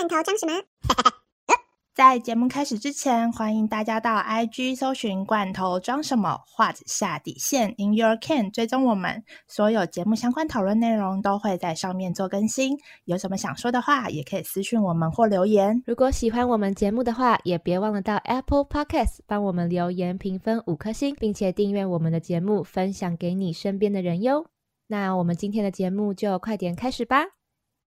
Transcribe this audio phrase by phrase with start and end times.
[0.00, 0.54] 罐头装什么？
[1.94, 12.78] 在节目开始之前，欢迎大家到 IG 搜寻“罐头装什么”或者下底线 In Your Can 追踪我们，所有节目相关讨论内容都会在上面做更新。
[13.04, 15.82] 有什么想说的话，也可以私讯我们或留言。
[15.86, 24.46] 如果喜欢我们节目的话，也别忘了到 Apple Podcast 帮我们留言评分五颗星，并且订阅我们的节目，分享给你身边的人哟。
[24.86, 27.26] 那我们今天的节目就快点开始吧！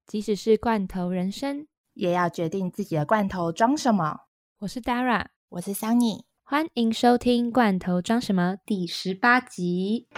[0.06, 1.66] 即使是罐头人生。
[1.94, 4.22] 也要决定自己的罐头装什么。
[4.58, 10.08] 我是 Dara，我是 Sunny，欢迎收听《罐头装什么》第十八集。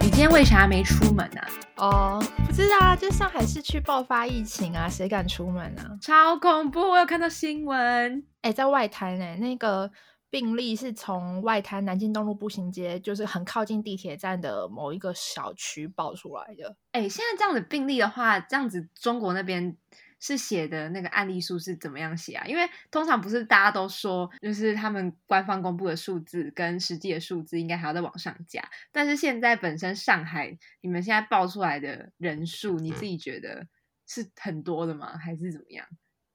[0.00, 1.40] 你今天为啥没出门呢？
[1.76, 5.96] 哦，不知道啊，就上海市区爆发疫情啊，谁敢出门啊？
[6.02, 6.80] 超恐怖！
[6.80, 9.90] 我有看到新闻，哎，在外滩呢，那个。
[10.30, 16.76] 病例是从外滩南京东路步行街，就是很靠近地铁站的某一个小区爆出来的。
[16.92, 19.76] 哎，现在这样的病例的话，这样子中国那边
[20.20, 22.46] 是写的那个案例数是怎么样写啊？
[22.46, 28.62] 因为通常不是大家都说，就是他们官方公布的数字跟实际的数字应该还要再往上加。
[28.92, 33.66] 但是现在本身上海，你们现在报出来的人数，你自己觉得
[34.06, 35.16] 是很多的吗？
[35.16, 35.86] 还是怎么样？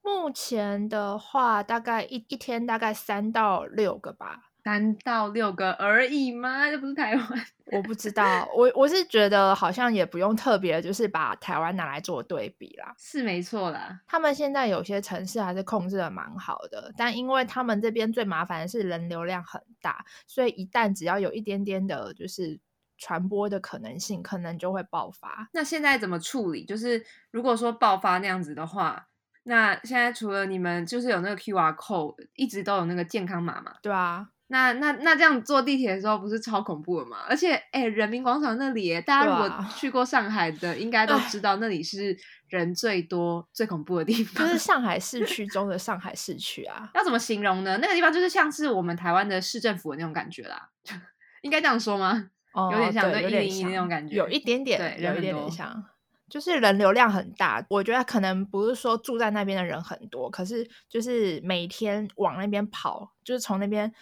[0.04, 6.70] 目前的话，大概一一天大概三到六个吧，三到六个而已吗？
[6.70, 7.24] 这不是台湾，
[7.72, 8.46] 我不知道。
[8.54, 12.94] 我我是觉得好像也不用特别，就是把台湾拿来做对比啦。
[12.98, 22.60] 是没错啦，他们现在有些城市还是控制的蛮好的，但因为他们这边最麻烦的是人流量很大，所以一旦只要有一点点的，就是
[22.98, 25.48] 传播的可能性，可能就会爆发。
[25.54, 26.66] 那现在怎么处理？
[26.66, 29.06] 就是如果说爆发那样子的话。
[29.44, 33.74] 那现在除了你们，就是有那个 Q R code，一直都有那个健康码嘛？
[33.82, 34.28] 对啊。
[34.48, 37.16] 那那那这样坐地铁的时候不是超恐怖的吗？
[37.28, 42.16] 而且，哎，人民广场那里，大家如果去过上海的，应该都知道那里是
[42.48, 44.46] 人最多、最恐怖的地方。
[44.46, 46.90] 就是上海市区中的 上海市区啊。
[46.94, 47.78] 要怎么形容呢？
[47.80, 50.68] 那个地方就是像是我们台湾的市政府的那种感觉啦，
[51.40, 52.28] 应该这样说吗？
[52.70, 55.84] 有点像对一零一那种感觉，有一点点，对，有一点点像。
[56.28, 63.92] 就是人流量很大，我觉得可能不是说住在那边的人很多，可是就是每天往那边跑，就是从那边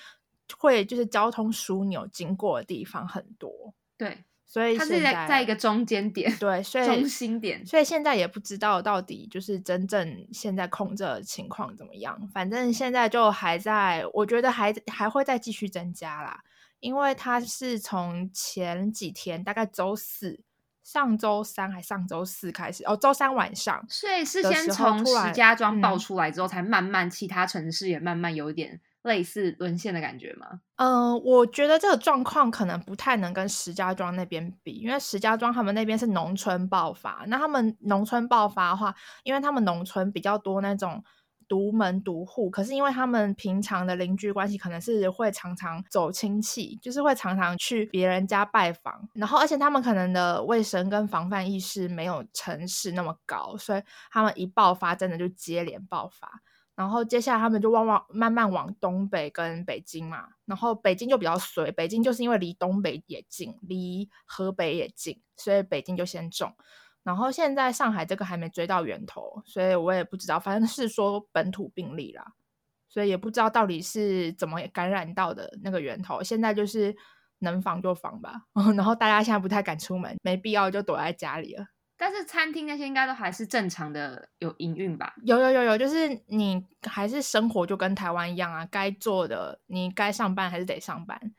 [0.57, 3.75] 会就是交通枢纽经过的地方很多。
[3.99, 12.29] 对，所以它是在在一个中间点，对， 所以中心点，所以现在也不知道到底就是真正现在控制的情况怎么样。
[12.33, 16.43] 反正现在就还在，我觉得还还会再继续增加啦，
[16.79, 20.41] 因为它是从前几天大概周四。
[20.83, 30.61] 上周三还上周四开始哦，周三晚上，所以是先从石家庄爆出来之后，才慢慢其他城市也慢慢有一点类似沦陷的感觉吗？
[30.77, 41.03] 嗯，我觉得这个状况可能不太能跟石家庄那边比，因为石家庄他们那边是农村爆发，那他们农村爆发的话，因为他们农村比较多那种。
[41.53, 56.41] 独门独户，可是因为他们平常的邻居关系可能是会常常走亲戚，就是会常常去别人家拜访，然后而且他们可能的卫生跟防范意识没有城市那么高，所以他们一爆发真的就接连爆发，
[56.75, 66.51] 然后接下来他们就往往慢慢往东北跟北京嘛，然后北京就比较随，北京就是因为离东北也近，离河北也近，所以北京就先中。
[67.05, 72.25] 然后现在上海这个还没追到源头，所以我也不知道，反正是说本土病例啦，
[72.89, 76.23] 所以也不知道到底是怎么感染到的那个源头。
[76.23, 76.95] 现在就是
[77.41, 78.43] 能防就防吧，
[78.77, 81.67] 然后大家现在不太敢出门，没必要就躲在家里了。
[81.97, 85.15] 但是餐厅那些应该都还是正常的有营运吧？
[85.25, 91.33] 有有有有，就是你还是生活就跟台湾一样啊，该做的你该上班还是得上班，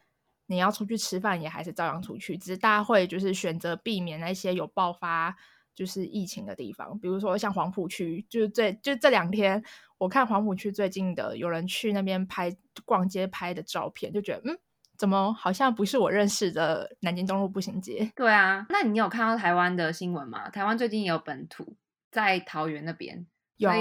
[0.48, 5.36] 你要出去吃饭也还是照样出去，只是大家会就是选择避免那些有爆发。
[5.76, 9.64] 就是疫情的地方，比如说像黄浦区，就是这就这两天，
[9.98, 14.58] 我看黄浦区最近的有人去那边拍逛街拍的照片，就觉得嗯，
[14.98, 18.12] 怎么好像不是我认识的南京东路步行街？
[18.16, 20.50] 对啊，那你有看到台湾的新闻吗？
[20.50, 21.76] 台湾最近也有本土
[22.12, 23.26] 在桃园那边，
[23.58, 23.72] 有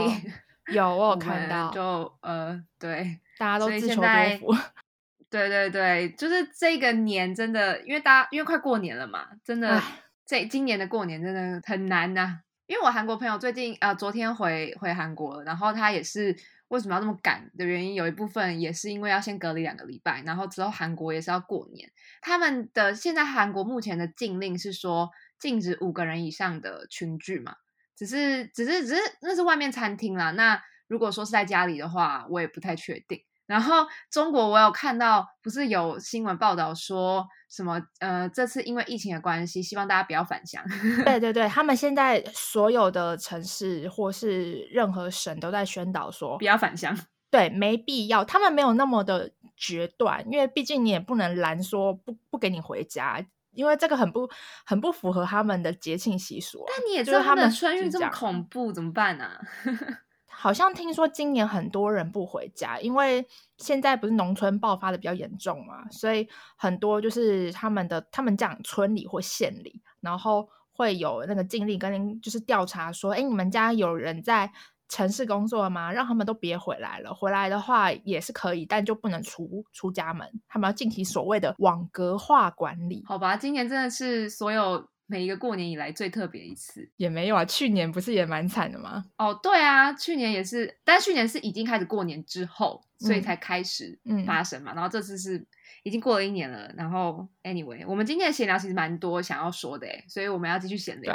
[0.73, 4.55] 有我有看到，就呃对，大家都自求多福。
[5.29, 9.83] 对对对，就是这个年真的，因为大家因为快过年了嘛，真的。
[10.33, 16.35] 这今年的过年真的很难呐，因为我韩国朋友最近呃昨天回回韩国了，然后他也是
[16.69, 21.87] 为什么要这么赶的原因，有一部分也是因为要先隔离两个礼拜，然后之后韩国也是要过年。
[22.23, 27.57] 他们的现在韩国目前的禁令是说禁止五个人以上的群聚嘛，
[27.95, 30.31] 只是只是只是那是外面餐厅啦。
[30.31, 30.59] 那
[30.89, 33.23] 如果说是在家里的话，我也不太确定。
[33.45, 37.29] 然后中国我有看到不是有新闻报道说。
[37.53, 40.65] 什么呃，这次因为疫情的关系，希望大家不要返乡。
[41.05, 46.99] 对对对，他们现在所有的城市或是任何省都在宣导说不要返乡。
[47.31, 48.25] 对，没必要。
[48.25, 53.23] 他们没有那么的决断，因为毕竟你也不能拦说不不给你回家，
[53.53, 54.27] 因为这个很不
[54.65, 56.65] 很不符合他们的节庆习俗。
[56.67, 59.31] 但你也知道他们春运这么恐怖，怎么办呢？
[60.43, 63.25] 好像听说今年很多人不回家，因为
[63.59, 74.51] 现在不是农村爆发的比较严重嘛，所以很多就是他们的他们讲村里或县里，然后会有那个禁令跟就是调查说，哎，你们家有人在
[74.89, 75.93] 城市工作吗？
[75.93, 83.05] 让他们都别回来了，回来的话也是可以，但就不能出出家门，他们要进行所谓的网格化管理。
[83.07, 84.89] 好吧，今年真的是所有。
[85.13, 89.05] 每一个过年以来最特别一次也没有啊，去年不是也蛮惨的吗？
[89.19, 94.73] 哦，对啊，去年也是，但去年是已经开始过年之后，所以才开始发生嘛。
[94.73, 95.45] 然后这次是。
[95.85, 101.13] 已经过了一年了，然后 anyway，我们今天的闲聊其实蛮多想要说的诶，所以我们要继续闲聊，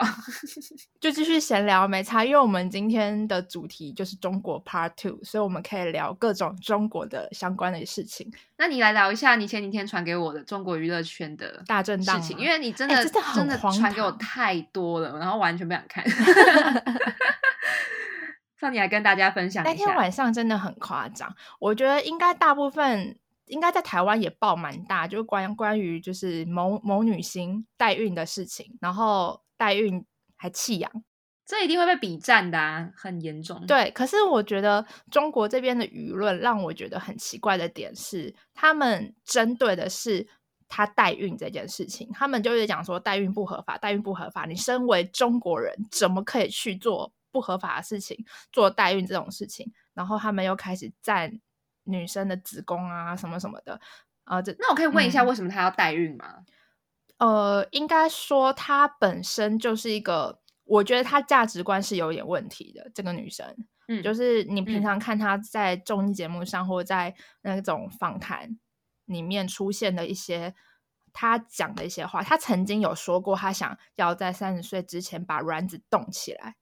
[1.00, 8.30] 就继续闲聊没差，因为我们今天的主题就是中国 Part Two，所以我们可以聊各种中国的相关的事情。
[8.58, 12.96] 那你来聊一下你前几天传给我的中国娱乐圈的大震荡事情，因为你真的
[13.34, 16.04] 真的传给我太多了，然后完全不想看。
[18.60, 23.20] 上你来跟大家分享一下，那天晚上真的很夸张，我觉得应该大部分。
[23.48, 30.06] 应该在台湾也爆蛮大，就关关于就是某某女星代孕的事情，然后代孕
[30.36, 30.92] 还弃养，
[31.46, 33.66] 这一定会被比战的，很严重。
[33.66, 40.28] 对，可是我觉得中国这边的舆论让我觉得很奇怪的点是，他们针对的是
[40.68, 49.72] 她代孕这件事情，他们就是讲说代孕不合法，代孕不合法，你身为中国人怎么可以去做不合法的事情，做代孕这种事情？
[49.94, 51.40] 然后他们又开始占。
[51.90, 53.80] 女生的子宫啊，什么什么的，
[54.26, 56.44] 啊，这那我可以问一下，为什么她要代孕吗？
[57.18, 62.92] 呃，应该说她本身就是一个，我觉得她价值观是有点问题的。
[62.94, 63.56] 这个女生，
[63.88, 68.60] 嗯，就是你平常看她在综艺节目上或在那种访谈
[69.06, 70.54] 里面出现的一些，
[71.14, 76.58] 她讲的一些话，她曾经有说过，她想要在三十岁之前把卵子冻起来，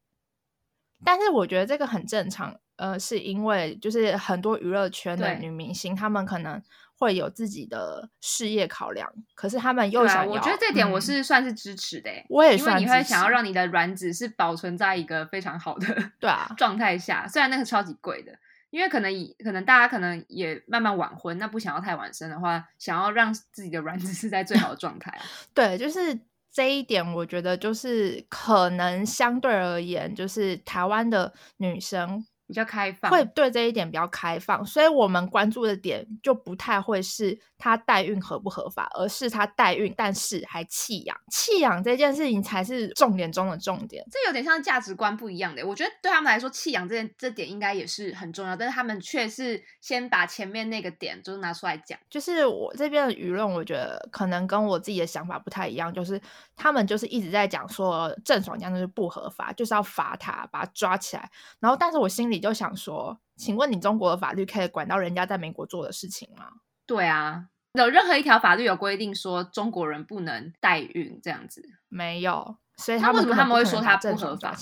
[1.03, 2.55] 但是我觉得这个很正常。
[2.77, 6.61] 呃，是因为就是很多娱乐圈的女明星，她们可能
[6.97, 12.09] 会有自己的事业考量，可是她们又想，我觉得这点我是算是支持的。
[12.27, 15.87] 我也因为你会想要让你的卵子是保存在一个非常好的
[16.19, 18.37] 对啊 状态下，虽然那个超级贵的，
[18.71, 25.17] 因为可能以可能大家可能也慢慢晚婚，那不想要太晚生的话，想要让自己的卵子是在最好的状态。
[25.55, 26.19] 对，就是
[26.55, 32.25] 这一点，我觉得就是可能相对而言，就是台湾的女生。
[32.47, 44.05] 比较开放，会对这一点比较开放，所以我们关注的点就不太会是她代孕合不合法，而是她代孕但是还弃养，弃养这件事情才是重点中的重点。
[44.11, 51.97] 这有点像价值观不一样的，我觉得对他们来说，弃养这件这点应该也是很重要，但是他们却是先把前面那个点就是拿出来讲。
[52.11, 56.21] 就是我这边的舆论，我觉得可能跟我自己的想法不太一样，就是
[56.55, 61.27] 他们就是一直在讲说郑爽这样就是不合法，就是要罚他，把他抓起来。
[61.59, 62.34] 然后，但是我心里。
[62.35, 66.45] 你就想说，请问你中国的法律可以管到人家在美国做的事情吗？
[66.85, 71.67] 对啊，有任何一条法律有规定说中国人不能代孕这样子？
[71.89, 74.55] 没有，所以他为什么他们会说他不合法？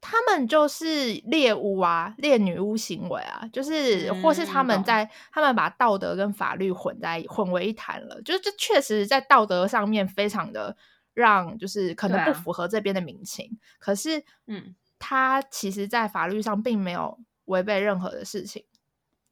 [0.00, 10.76] 他们就是猎巫啊，猎女巫行为啊，就是或是他们在他们把道德跟法律混在混为一谈了，就是这确实在道德上面非常的
[11.14, 13.58] 让，就是可能不符合这边的民情。
[13.78, 14.74] 可是，嗯。
[14.98, 18.64] 他其实，在法律上并没有违背任何的事情，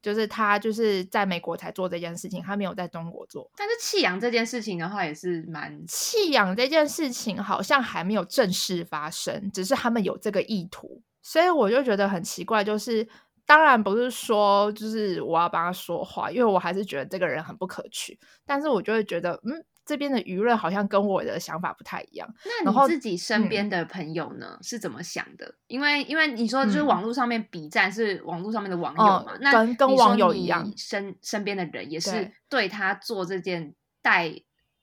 [0.01, 3.51] 就是他就是在美国才做这件事情，他没有在中国做。
[3.55, 12.63] 但是弃养这件事情的话，也是蛮弃养这件事情好像还没有正式发生，只是他们有这个意图，所以我就觉得很奇怪。
[12.63, 13.07] 就是
[13.45, 19.65] 当然不是说就是我要帮他说话，因为我还是觉得这个人很不可取，但是我就会觉得嗯。
[19.87, 22.27] 这边的舆论好像跟我的想法不太一样。
[22.43, 25.55] 那你自己身边的朋友呢是怎么想的？
[25.67, 34.29] 因为因为你说就是网络上面比战是网络上面的网友嘛，那跟跟网友一样，身身边的人也是对他做这件代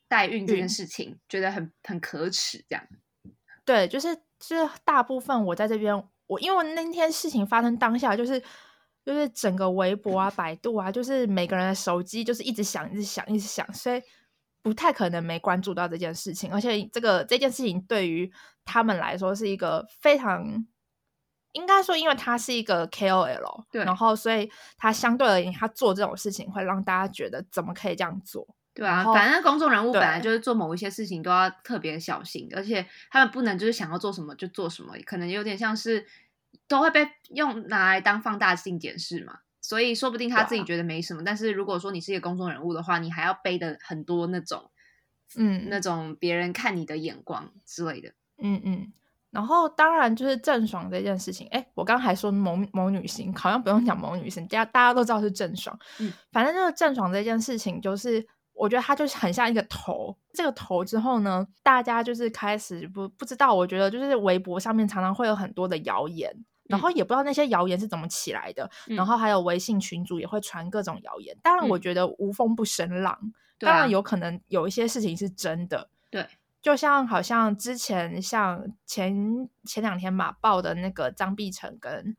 [0.09, 2.83] 代孕这件事情觉得很很可耻，这样。
[3.67, 5.95] 对，就是就是大部分我在这边，
[6.27, 8.43] 我因为那天事情发生当下，就是
[9.05, 14.03] 就是整个微博啊、百度啊，就是每个人的手机就是一直响、一直响、一直响，所以。
[14.65, 18.33] 不太可能没关注到这件事情，而且这个这件事情对于
[18.65, 20.67] 他们来说是一个非常
[21.53, 28.57] 应该说，因为他是一个 KOL，对，然后所以他相对而言，他做这种事情会让大家觉得怎么可以这样做？
[28.73, 36.07] 对啊，反正公众人物本来就是做某一些事情都要特别小心，而且他们不能就是想要做什么就做什么，可能有点像是
[36.67, 39.41] 都会被用拿来当放大镜检视嘛。
[39.65, 44.71] 所以说不定他自己觉得没什么，但是如果说你是一个公众人物的话，你还要背的很多那种，
[45.37, 48.11] 嗯，那种别人看你的眼光之类的。
[48.37, 48.93] 嗯嗯。
[49.31, 55.75] 然后当然就是郑爽这件事情，哎，我刚还说某某女星，好像不用讲某女星，大家大家都知道是郑爽。
[55.99, 58.27] 嗯，反正就是郑爽这件事情，就是。
[58.57, 63.53] 我觉得她就是很像一个头，这个头之后呢，大家就是开始不不知道。
[63.53, 66.33] 我觉得就是微博上面常常会有很多的谣言，
[66.67, 68.71] 然后也不知道那些谣言是怎么起来的。
[68.87, 71.37] 然后还有微信群主也会传各种谣言。
[71.43, 73.19] 当然，我觉得无风不生浪，
[73.59, 75.91] 当然有可能有一些事情是真的。
[76.11, 76.27] 对，
[76.63, 82.17] 就像好像之前像前前两天嘛报的那个张碧晨跟。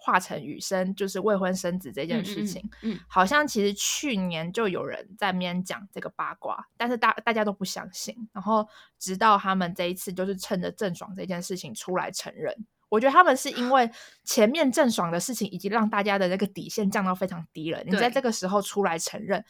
[0.00, 13.90] 华晨宇生就是未婚生子这件事情，嗯，好像其实去年就有人在面讲这个八卦，但是大大家都不相信，然后直到他们这一次就是趁着郑爽这件事情出来承认，我觉得他们是因为
[14.24, 19.44] 前面郑爽的事情已经让大家的那个底线降到非常低了，你在这个时候出来承认，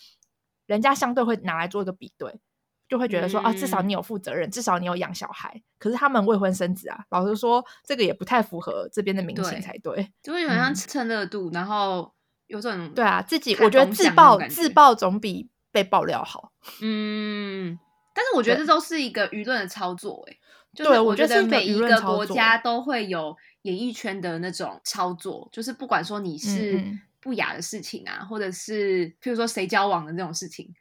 [0.66, 2.40] 人家相对会拿来做一个比对。
[2.88, 5.62] 就会觉得说啊，至少你有负责任，至少你有养小孩。
[5.78, 10.10] 可是他们未婚生子啊，老实说，这个也不太符合这边的民情才对。
[10.22, 12.14] 就会有像蹭热度，然后
[12.46, 16.50] 有种对啊，自己我觉得自爆自爆总比被爆料好。
[16.80, 17.78] 嗯，
[18.14, 20.37] 但是我觉得这都是一个舆论的操作，哎，
[20.74, 26.84] 对我觉得每一个国家都会有演艺圈的那种操作，就是不管说你是
[27.20, 30.72] 不雅的事情啊，或者是譬如说谁交往的那种事情。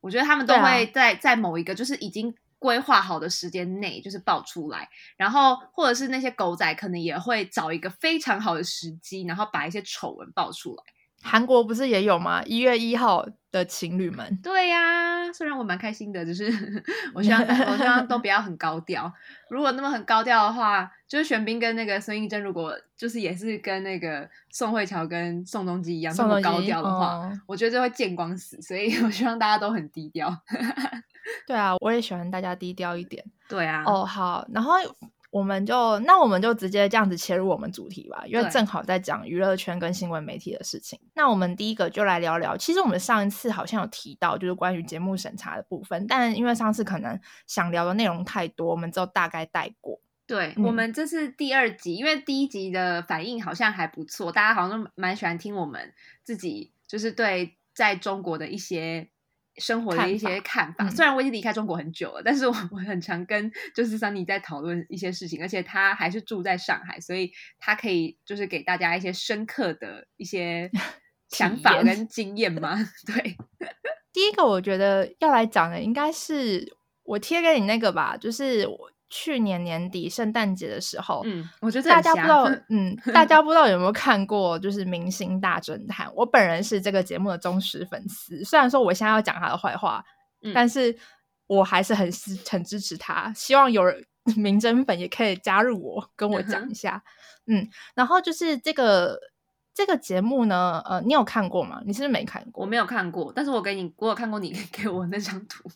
[0.00, 10.84] 我觉得他们都会在在某一个就是已经规划好的时间内，就是爆出来，然后或者是那些狗仔可能也会找一个非常好的时机，然后把一些丑闻爆出来。
[11.26, 12.42] 韩国不是也有吗？
[12.44, 14.38] 一月一号的情侣们。
[14.42, 16.44] 对呀，虽然我蛮开心的，就是
[17.12, 19.12] 我希望我希望都不要很高调。
[19.50, 28.62] 如果那么很高调的话，就是玄彬跟那个孙艺珍，如果就是也是跟那个宋慧乔跟宋仲基一样那么高调的话，我觉得这会见光死。
[28.62, 30.32] 所以 我希望大家都很低调。
[31.46, 33.24] 对啊，我也喜欢大家低调一点。
[33.48, 33.82] 对啊。
[33.84, 34.74] 哦，好，然后。
[35.36, 40.98] 我们就那我们就直接这样子切入我们主题吧，因为正好在讲娱乐圈跟新闻媒体的事情。
[41.14, 50.00] 那我们第一个就来聊聊，其实我们上一次好像有提到，就是关于节目审查的部分，但因为上次可能想聊的内容太多，我们就大概带过。
[50.26, 55.92] 对我们这是第二集，因为第一集的反应好像还不错，大家好像都蛮喜欢听我们
[56.24, 59.10] 自己就是对在中国的一些。
[59.58, 70.70] 生活的一些看法，虽然我已经离开中国很久了，但是我我很常跟就是桑尼在讨论一些事情，而且他还是住在上海，所以他可以就是给大家一些深刻的一些
[71.30, 72.76] 想法跟经验嘛。
[73.06, 73.36] 对，
[74.12, 78.90] 第一个我觉得要来讲的应该是我贴给你那个吧，就是我。
[79.08, 86.06] 去年年底圣诞节的时候，嗯，我觉得大家不知道， 嗯，大家不知道有没有看过，就是《明星大侦探》。
[86.14, 90.04] 我本人是这个节目的忠实粉丝，虽然说我现在要讲他的坏话，
[90.52, 90.96] 但是
[91.46, 92.10] 我还是很
[92.50, 93.32] 很支持他。
[93.34, 94.04] 希望有人
[94.36, 97.02] 明侦粉也可以加入我，跟我讲 一下。
[97.46, 99.16] 嗯，然后就是这个
[99.72, 101.80] 这个节目呢，呃，你有看过吗？
[101.86, 102.64] 你是不是没看过？
[102.64, 105.70] 我没有看过，但是我给你，我有看过你给我那张图。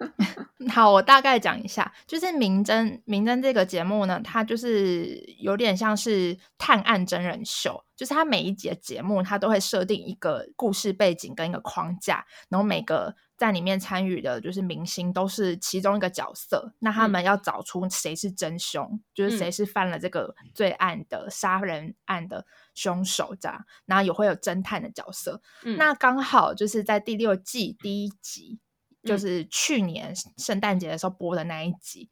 [0.70, 25.42] 好，我大概讲一下，就是《明侦》《明侦》这个节目呢，它就是有点像是探案真人秀，就是它每一节节目它都会设定一个故事背景跟一个框架，然后每个在里面参与的就是明星都是其中一个角色，那他们要找出谁是真凶，就是谁是犯了这个罪案的杀人案的凶手这样，然后也会有侦探的角色，
[25.76, 28.60] 那刚好就是在第六季第一集。
[29.02, 32.10] 就是去年圣诞节的时候播的那一集，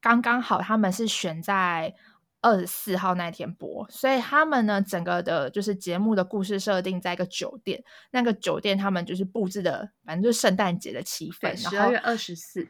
[0.00, 1.94] 刚刚好他们是选在
[2.40, 11.54] 二十四号那天播，所以他们呢整个的就是节目的故事设定在一个酒店，那个酒店他们就是布置的，反正就是圣诞节的气氛。
[11.54, 12.66] 十二月二十四，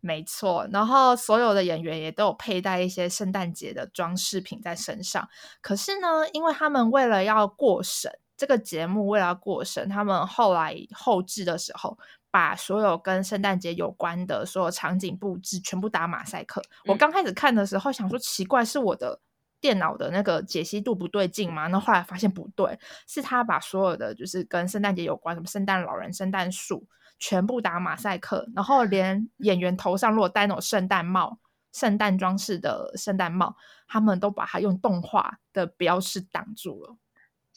[0.00, 0.68] 没错。
[0.70, 5.26] 然后所有的演员也都有佩戴一些圣诞节的装饰品在身上。
[5.62, 11.96] 可是呢，因为他们为了要过审这个节目，为了要过审，他们后来后置的时候。
[12.30, 16.62] 把所有跟圣诞节有关的所有场景布置全部打马赛克。
[16.86, 19.20] 我刚开始看的时候想说奇怪，是我的
[19.60, 21.66] 电脑的那个解析度不对劲吗？
[21.68, 26.86] 那后来发现不对，是他把所有的就是跟圣诞节有关，什么圣诞老人、圣诞树，
[27.18, 31.38] 全部打马赛克，然后连演员头上如果戴那种圣诞帽、
[31.72, 33.56] 圣诞装饰的圣诞帽，
[33.88, 36.96] 他们都把它用动画的标识挡住了。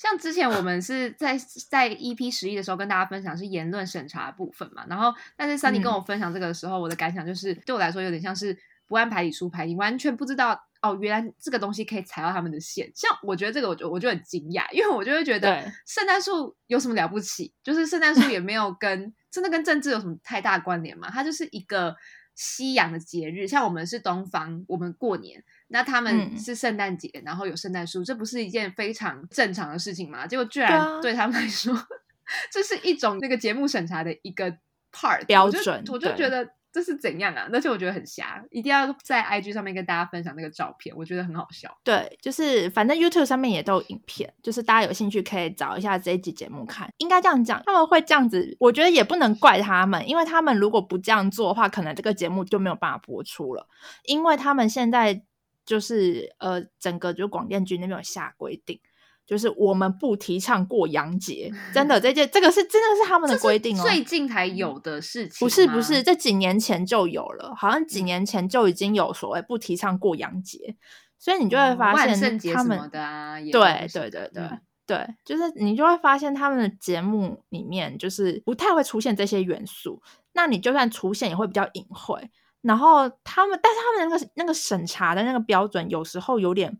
[0.01, 1.37] 像之前我们是在
[1.69, 12.91] 在 EP 十一的时候跟大家分享是言论审查的部分嘛，然后但是 Sunny 跟我分享这个的时候，我的感想就是对我来说有点像是不按牌理出牌，你完全不知道哦，原来这个东西可以踩到他们的线。
[12.95, 17.53] 像我觉得这个，我就我就很惊讶，因为我就会觉得圣诞树有什么了不起？
[17.63, 21.95] 就是圣诞树也没有跟真的跟政治有什么太大关联嘛，它就是一个
[22.33, 25.43] 西洋的节日，像我们是东方，我们过年。
[25.71, 30.27] 那他们是圣诞节，然后有圣诞树，这不是一件非常正常的事情吗？
[30.27, 31.73] 结果居然对他们来说，
[32.51, 34.51] 这是一种那个节目审查的一个
[34.91, 37.49] part 标准，我就觉得这是怎样啊？
[37.53, 41.73] 而且我觉得很瞎，一定要在 IG 上面跟大家分享那个照片，我觉得很好笑。
[41.83, 46.91] 对，就是反正 YouTube 上面也都有影片，就是大家有兴趣可以找一下这一集节目看。
[46.97, 53.67] 应该这样讲，他们会这样子，我觉得也不能怪他们，因为他们如果不这样做的话，可能这个节目就没有办法播出了，
[54.05, 55.23] 因为他们现在。
[55.65, 58.79] 就是呃，整个就广电局那边有下规定，
[59.25, 63.83] 就是我们不提倡过洋节， 真的这件这个是真的是他们的规定哦。
[63.83, 70.75] 最近才有的事情，不是不是，这几年前就有了，好像几年前就已经有所谓不提倡过洋节，
[71.17, 74.49] 所以你就会发现他们的啊，对对对对
[74.87, 80.01] 对，就是你就会发现他们的节目里面就是不太会出现这些元素，
[80.33, 82.29] 那你就算出现也会比较隐晦。
[82.61, 86.77] 然后他们，但是他们那个那个审查的那个标准有时候有点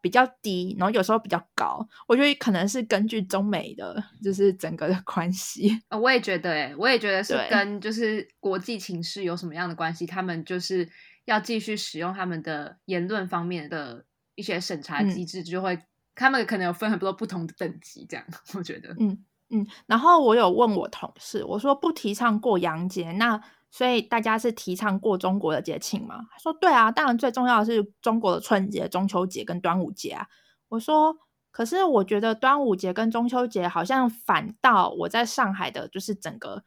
[0.00, 1.86] 比较低，然后有时候比较高。
[2.08, 5.78] 我觉得可能是根据中美的就是整个的 关系。
[5.90, 10.06] 呃，我也觉得，哎，我也觉得是跟就是国际情势有什么样的关系。
[10.06, 10.88] 他们就是
[11.26, 15.78] 要继续使用他们的言论方面的一些审查机制，就会
[16.14, 18.24] 他们可能有分很多不同的等级，这样
[18.56, 18.96] 我觉得。
[18.98, 19.66] 嗯嗯。
[19.84, 23.38] 然后我有问我同事，我说不提倡过洋节，那。
[23.70, 26.26] 所以大家是提倡过中国的节庆吗？
[26.32, 30.26] 他说：“对啊，当然最重要的是中国的春节、中秋节跟端午节啊。”
[30.68, 31.16] 我说
[31.52, 36.64] ：“可是我觉得端午节跟中秋节好像反倒我在上海的，就是整个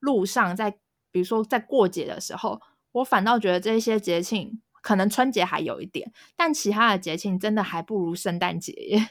[0.00, 0.70] 路上，在
[1.10, 2.60] 比如说在过节的时候，
[2.92, 9.10] 我反倒觉得这些节庆可能春节还有一点，但其他的节庆真的还不如圣诞节耶。”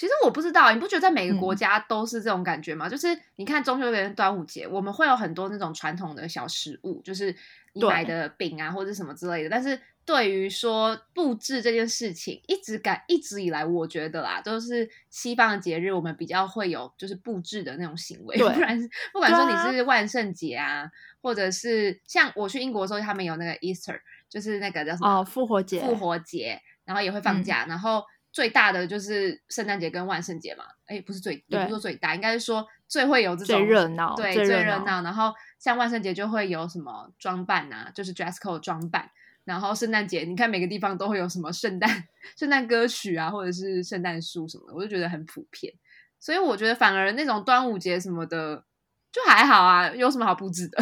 [0.00, 2.88] 其实我不知道，你不觉得在每个国家都是这种感觉吗？
[2.88, 7.36] 就是你看中秋节、端午节，我们会有很多那种传统的小食物，就是
[7.74, 9.50] 你买的饼啊或者什么之类的。
[9.50, 18.34] 但是对于说布置这件事情，一直感一直以来，我觉得啦，都是西方的节日，我们比较会有就是布置的那种行为。
[18.40, 18.80] 不然
[19.12, 28.02] 不管说你是万圣节啊，或者是像我去英国的时候，他们有那个 Easter，就是那个叫什么复活节，复活节，然后也会放假，然后。
[28.32, 35.02] 最大的就是圣诞节跟万圣节嘛，哎，不是最，也不是说最大，应该是说最会有这种最热闹，对，最热闹。
[35.02, 39.10] 然后像万圣节就会有什么装扮啊，就是 dress code 装扮。
[39.44, 42.04] 然后圣诞节，你看每个地方都会有什么圣诞
[42.36, 45.72] 圣诞歌曲啊，或者是圣诞树什么的，我就觉得很普遍。
[46.20, 48.64] 所以我觉得反而那种端午节什么的
[49.10, 50.80] 就还好啊，有什么好布置的？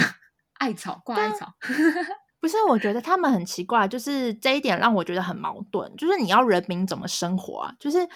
[0.55, 1.55] 艾草挂艾草。
[2.41, 5.95] 不是，我觉得他们很奇怪，就是这一点让我觉得很矛盾。
[5.97, 7.75] 就是你要人民怎么生活啊？
[7.81, 8.09] 就是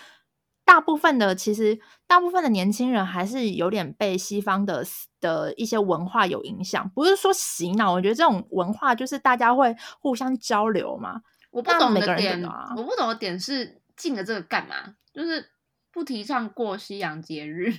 [0.65, 4.85] 大部分的，其实大部分的年轻人还是有点被西方的
[5.21, 6.89] 的一些文化有影响。
[6.91, 11.23] 不是说洗脑，我觉得这种文化就是大家会互相交流嘛。
[11.51, 12.43] 我不懂的点，
[12.77, 14.95] 我不懂的点是进了这个干嘛？
[15.13, 15.51] 就是
[15.91, 17.75] 不提倡过西洋节日。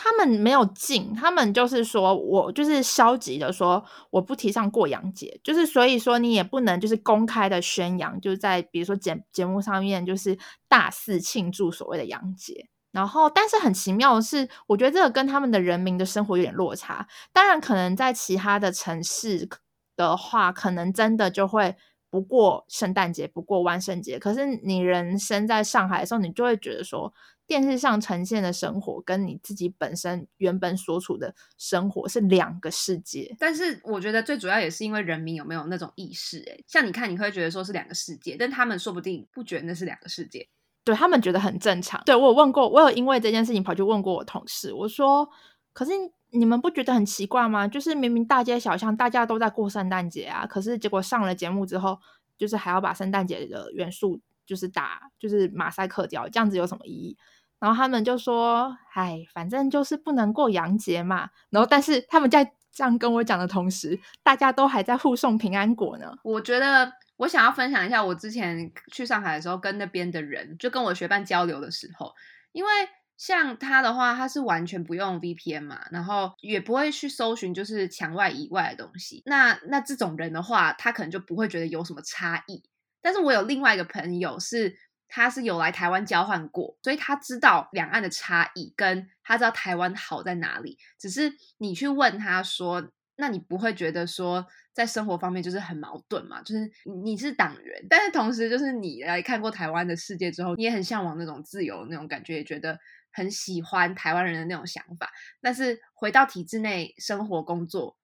[0.00, 12.68] 他们没有禁，他们就是说我就是消极的说我不提倡过洋节，就是所以说你也不能就是公开的宣扬，就是在比如说节节目上面就是大肆庆祝所谓的洋节。
[12.92, 17.06] 然后，但是很奇妙的是，我觉得这个跟他们的人民的生活有点落差。
[17.32, 19.48] 当然，可能在其他的城市
[19.96, 21.76] 的话，可能真的就会
[22.08, 24.18] 不过圣诞节，不过万圣节。
[24.18, 27.12] 可是你人生在上海的时候，你就会觉得说。
[27.48, 40.46] 电视上呈现的生活跟你自己本身原本所处的生活是两个世界，但是我觉得最主要也是因为人民有没有那种意识，诶像你看你会觉得说是两个世界，但他们说不定不觉得那是两个世界，
[40.84, 42.02] 对他们觉得很正常。
[42.04, 45.26] 对我有问过，我有因为这件事情跑去问过我同事，我说，
[45.72, 45.92] 可是
[46.30, 47.66] 你们不觉得很奇怪吗？
[47.66, 51.98] 就是明明大街小巷大家都在过圣诞节啊，可是结果上了节目之后，
[52.36, 57.16] 就是还要把圣诞节的元素就是打就是马赛克掉，这样子有什么意义？
[57.60, 66.14] 然后他们就说：“哎，反正就是不能过洋节嘛。”然后，但是他们在这样跟我讲的同时，大家都还在护送平安果呢。
[66.22, 72.12] 我觉得我想要分享一下，我之前去上海的时候，跟那边的人就跟我学伴交流的时候，
[72.52, 72.70] 因为
[73.16, 79.22] 像他的话，他是完全不用 VPN 嘛，然后也不会去搜寻就是墙外以外的东西。
[79.26, 82.62] 那那这种人的话，他可能就不会觉得有什么差异。
[83.02, 84.76] 但是我有另外一个朋友是。
[85.08, 90.78] 他是有来台湾交换过，所以他知道两岸的差异，跟他知道台湾好在哪里。
[90.98, 96.40] 只是你去问他说，那你不会觉得说在生活方面就是很矛盾嘛？
[96.42, 96.70] 就是
[97.02, 102.78] 你是党员，但是同时就是你来看过台湾的世界之后，你也很向往那种自由那种感觉，也觉得
[103.10, 105.10] 很喜欢台湾人的那种想法。
[105.40, 107.96] 但是回到体制内生活工作，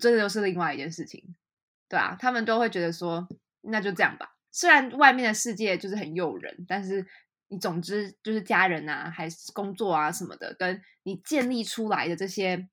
[0.00, 1.34] 这个又是另外一件事情，
[1.88, 3.28] 对啊，他们都会觉得说，
[3.62, 4.35] 那就这样吧。
[4.56, 7.06] 虽然外面的世界就是很诱人，但是
[7.48, 12.66] 你总之就是家人啊，还是工作啊什么的，跟你建立出来的这些，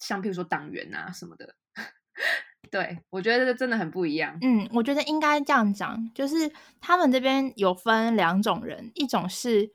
[0.00, 1.54] 像譬如说党员啊什么的，
[2.68, 4.36] 对我觉得这真的很不一样。
[4.42, 6.50] 嗯，我觉得应该这样讲，就是
[6.80, 9.72] 他们这边有分两种人，一种是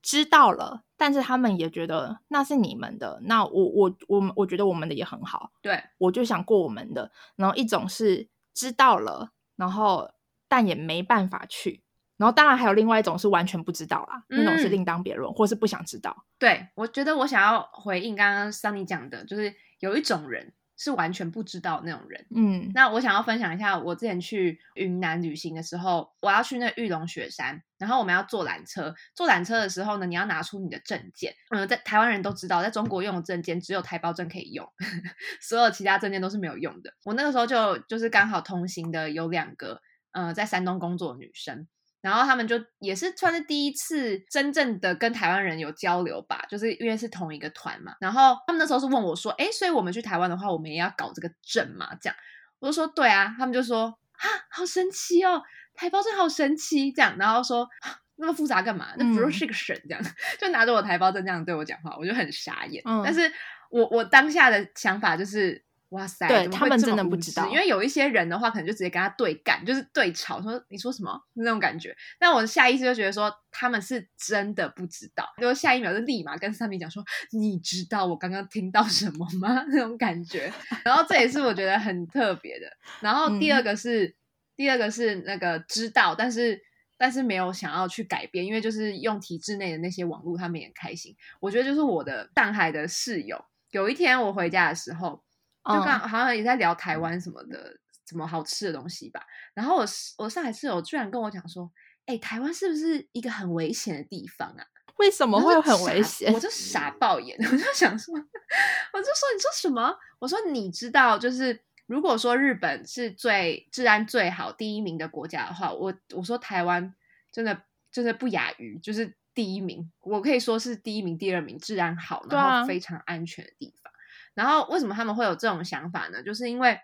[0.00, 7.10] 知道了，但是他们也觉得那是你们的，那我我我我觉得我们的也很好，对我就想过我们的。
[7.34, 10.14] 然后一种是知道了，然后。
[10.48, 11.82] 但也没办法去，
[12.16, 16.24] 然后当然还有另外一种是完全不知道啦，那种是另当别论，或是不想知道。
[16.38, 22.26] 对我觉得我想要回应刚刚 Sunny 讲的，就是有一种人是完全不知道那种人。
[22.34, 28.94] 嗯，那我想要分享一下，我之前去云南旅行的时候，我要去那玉龙雪山，然后我们要坐缆车。
[29.14, 31.34] 坐缆车的时候呢，你要拿出你的证件。
[31.50, 34.66] 嗯，在台湾人都知道，在中国用的证件只有台胞证可以用，
[35.40, 36.92] 所有其他证件都是没有用的。
[37.04, 39.80] 我那个时候就就是刚好同行的有两个。
[40.16, 41.68] 呃，在山东工作的女生，
[42.00, 47.94] 然后他们就也是算是第一次真正的跟台湾人有交流吧，就是因为是同一个团嘛。
[48.00, 52.16] 然后他们那时候是问我说：“哎，所以我们去台湾的话，我们也要搞这个证嘛？”这样，
[52.60, 55.42] 我就说：“对啊。”他们就说：“啊，好神奇哦，
[55.74, 57.68] 台胞证好神奇。”这样，然后说
[58.16, 58.94] ：“那么复杂干嘛？
[58.96, 60.02] 那不是个省？”这样，
[60.40, 62.82] 就拿着我台胞证这样对我讲话，我就很傻眼。
[63.04, 63.30] 但是
[63.68, 65.65] 我我当下的想法就是。
[65.90, 71.96] 哇塞，对他们真的不知道，因为有一些人的话，可能就直接跟他对干，就是对吵，说你说什么那种感觉。
[72.18, 79.64] 但我下意识就觉得说他们是真的不知道，就下一秒就立马跟三明讲说，你知道我刚刚听到什么吗？
[79.68, 80.52] 那种感觉。
[80.84, 82.66] 然后这也是我觉得很特别的。
[83.00, 84.16] 然后第二个是
[84.56, 86.60] 第二个是那个知道，但是
[86.98, 91.14] 但是没有想要去改变，因为就是用体制内的那些网络，他们也开心。
[91.38, 95.24] 我觉得就是我的上海的室友，有一天我回家的时候。
[95.74, 97.76] 就刚好像也在聊台湾什么的，
[98.08, 99.20] 什么好吃的东西吧。
[99.54, 99.84] 然后我
[100.18, 101.70] 我上海室友居然跟我讲说
[102.06, 104.64] ：“哎，台湾是不是一个很危险的地方啊？
[104.98, 108.14] 为什么会很危险？”我就傻爆眼， 我就想说，
[108.92, 109.94] 我就说你说什么？
[110.18, 116.94] 我说你知道，就是如果说日本是最治安最好第一名的国家的话，我我说台湾
[117.30, 119.92] 真的真的不亚于，就是第一名。
[120.00, 123.92] 我可以说是第一名、第二名，治安好，然后非常安全的地方。
[124.36, 126.22] 然后为什么他们会有这种想法呢？
[126.22, 126.78] 就是因为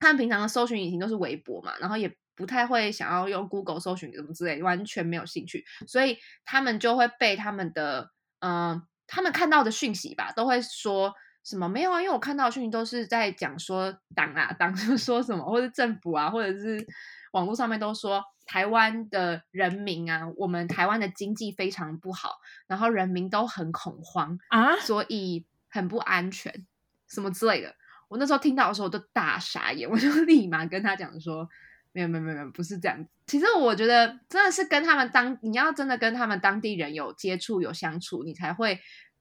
[0.00, 11.14] 他们平常的搜寻引擎都是微博嘛，然后也不太会想要用 Google 搜寻什么之类，完全没有兴趣，所以他们就会被他们的嗯，他们看到的讯息吧，都会说
[11.44, 12.00] 什么没有啊？
[12.02, 16.84] 因为我看到的讯息都是在讲说党啊，党 说什么，或者政府啊，或者是
[17.32, 26.66] 网络上面都说台湾的人民啊，我们台湾的经济非常不好，然后人民都很恐慌啊，所以很不安全。
[27.08, 27.74] 什么之类的，
[28.08, 31.48] 我那时候听到的时候我都大傻眼，我就 立马跟他讲说，
[31.92, 33.08] 没有没有没有，不是这样子。
[33.26, 38.80] 其实我觉得真的是跟他们当，你要真的跟他们当地人有接触有相处，你才会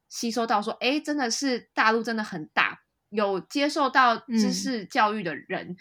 [0.10, 5.78] 吸收到说，哎，真的是大陆真的很大，有接受到知识教育的人，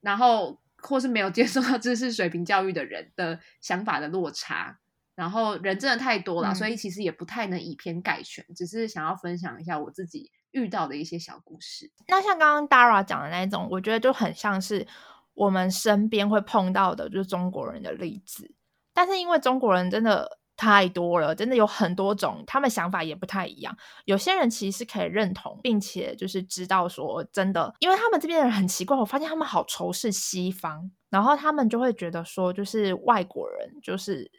[0.00, 4.78] 然后或是没有接受到知识水平教育的人的想法的落差，
[5.14, 10.32] 然后人真的太多了，所以其实也不太能以偏概全，只是想要分享一下我自己。
[10.52, 14.86] 遇到的一些小故事，那像刚刚 Dara 讲的那种，我觉得就很像是
[15.34, 18.52] 我们身边会碰到的，就是中国人的例子。
[18.92, 23.76] 但是因为中国人真的太多了，真的有很多种，他们想法也不太一样。
[24.04, 34.30] 有些人其实是可以认同，并且就是知道说真的，因为他们这边的人很奇怪，我发现他们好仇视西方，然后他们就会觉得说，就是外国人就是。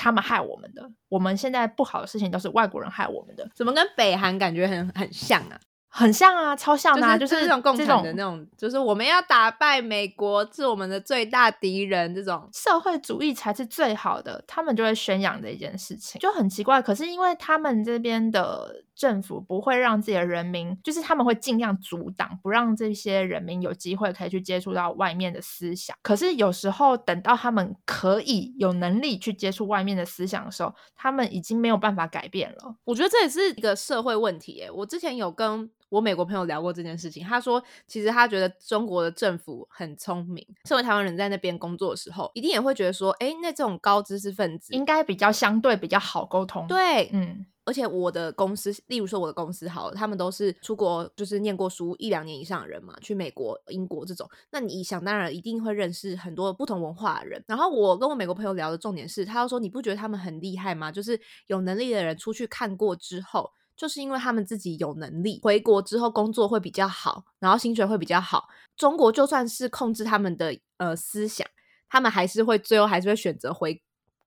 [0.00, 5.60] 他们害我们的，我们现在不好的事情都是外国人害我们的，怎么跟北韩感觉很很像啊？
[5.92, 16.80] 很像啊，超像啊，就是这种共产的那种，就是我们要打败美国，是我们的最大敌人，这种社会主义才是最好的，他们就会宣扬的一件事情，就很奇怪。
[16.80, 25.96] 可是因为他们这边的政府不会让自己的人民，就是他们会尽量阻挡，不让这些人民有机会可以去接触到外面的思想。
[26.02, 32.76] 可是有时候等到他们可以有能力去接触外面的思想的时候，他们已经没有办法改变了。
[32.84, 34.60] 我觉得这也是一个社会问题。
[34.60, 35.70] 诶，我之前有跟。
[35.90, 46.66] 我美国朋友聊过这件事情，他说其实他觉得中国的政府很聪明，身为台湾人在那边工作的时候，一定也会觉得说，哎，那这种高知识分子应该比较相对比较好沟通。
[46.66, 47.44] 对，嗯。
[47.66, 57.44] 而且我的公司，例如说我的公司，好，他们都是出国，就是念过书一两年以上的人嘛，去美国、英国这种，那你想当然一定会认识很多不同文化的人。
[57.46, 60.90] 然后我跟我美国朋友聊的重点是，他说你不觉得他们很厉害吗？
[60.90, 63.48] 就是有能力的人出去看过之后，
[63.80, 68.46] 就是因为他们自己有能力，回国之后工作会比较好，然后薪水会比较好。
[68.76, 71.46] 中国就算是控制他们的呃思想，
[71.88, 73.82] 他们还是会最后还是会选择回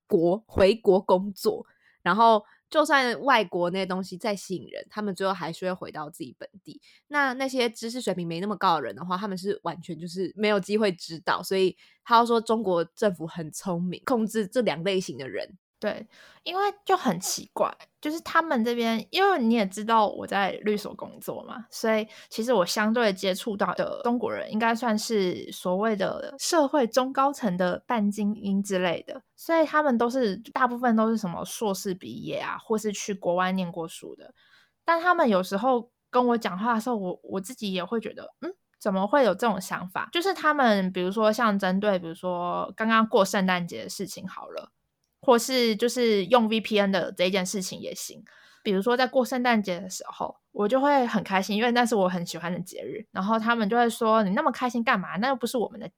[0.08, 1.68] 国回国工作，
[2.02, 2.44] 然后。
[2.70, 6.82] 就算外国那些东西再吸引人，他们最后还是会回到自己本地。
[7.08, 11.44] 那那些知识水平没那么高的人的话，他们是完全就是没有机会知道。
[11.44, 15.56] 所以他要说中国政府很聪明，控制这两类型的人。
[15.84, 16.08] 对，
[16.44, 17.70] 因为就很奇怪，
[18.00, 34.34] 就是他们这边，因为你也知道我在律所工作嘛，所以其实我相对接触到的中国人，应该算是所谓的社会中高层的半精英之类的，所以他们都是大部分都是什么硕士毕业啊，或是去国外念过书的。
[34.86, 40.08] 但他们有时候跟我讲话的时候，我我自己也会觉得，嗯，怎么会有这种想法？
[40.14, 44.72] 就是他们比如说像针对，比如说刚刚过圣诞节的事情，好了。
[45.24, 48.22] 或是就是用 VPN 的这件事情也行，
[48.62, 53.08] 比如说在过圣诞节的时候，我就会很开心，因为那是我很喜欢的节日。
[53.12, 55.16] 然后他们就会说：“你那么开心干嘛？
[55.16, 55.90] 那又不是我们的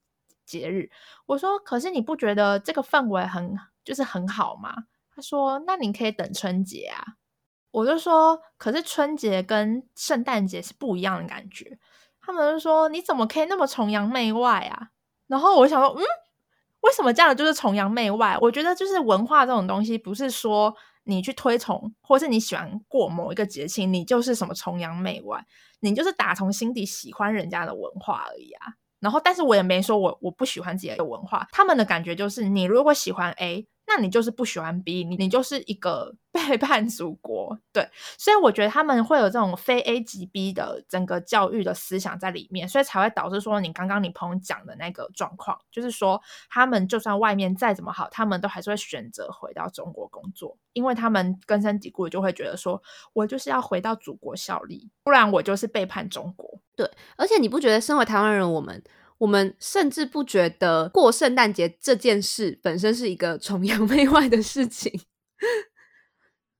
[0.45, 0.87] 节日。”
[1.25, 4.75] 我说：“可是你不觉得这个氛围很就是很好吗？”
[5.15, 7.03] 他说：“那你可以等春节啊。”
[7.71, 11.79] 我就说：“可是春节跟圣诞节是不一样的感觉。”
[12.21, 14.89] 他们就说：“你怎么可以那么崇洋媚外啊？”
[15.25, 16.03] 然后我想说：“嗯。”
[16.85, 18.37] 为什么这样就是崇洋媚外？
[18.39, 20.73] 我觉得就是文化这种东西，不是说
[21.05, 25.43] 你去推崇，或是你喜欢过某一个节庆，你就是什么崇洋媚外，
[25.79, 28.73] 你就是打从心底喜欢人家的文化而已啊。
[28.99, 33.67] 然后，但是我也没说我我不喜欢自己的文化，他们的感觉就是，你如果喜欢 A。
[33.87, 52.81] 那你就是不喜欢 B，你你就是一个 背叛祖国，对，所以我觉得他们会有这种非 A 即 B 的整个教育的思想在里面，所以才会导致说你刚刚你朋友讲的那个状况，就是说他们就算外面再怎么好，他们都还是会选择回到中国工作，因为他们根深蒂固就会觉得说，
[53.13, 56.59] 我就是要回到祖国效力，不然我就是背叛中国。
[56.75, 58.83] 对，而且你不觉得身为台湾人，我们？
[59.17, 64.91] 我们甚至不觉得过圣诞节这件事本身是一个崇洋 媚外的事情，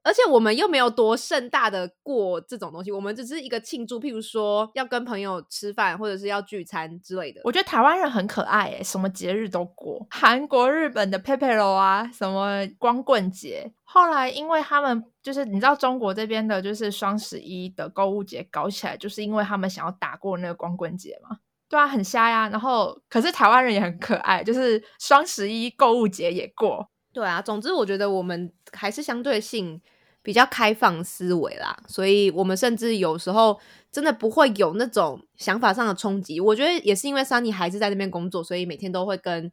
[0.04, 7.42] 而且我们又没有多盛大的过这种东西，我们只是一个庆祝，譬如说要跟朋友吃饭或者是要聚餐之类的。
[7.44, 13.74] 我觉得台湾人很可爱诶，什么节日都过，韩国、日本的 Pepero 啊，什么光棍节。
[13.84, 21.38] 后来因为他们就是你知道中国这边的，就是双十一的购物节搞起来，就是因为他们想要打过那个光棍节嘛。
[21.76, 22.48] 对啊，很瞎呀。
[22.48, 26.90] 然后，可是台湾人也很可爱，就是双十一购物节也过。
[27.12, 29.82] 对啊，总之我觉得我们还是相对性
[30.22, 33.60] 比较开放思维啦，所以我们甚至有时候
[33.92, 36.40] 真的不会有那种想法上的冲击。
[36.40, 39.52] 我觉得也是因为 Sunny 还是在那边工作，所以每天都会跟